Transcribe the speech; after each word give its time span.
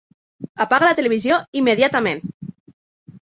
Apaga 0.65 0.87
la 0.91 0.95
televisió 0.99 1.37
immediatament! 1.61 2.23